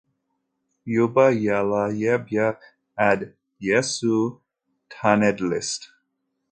Yuba 0.93 1.25
yella 1.43 1.83
yebɣa 1.99 2.47
ad 3.09 3.19
yesɛu 3.65 4.21
tanedlist. 4.91 5.81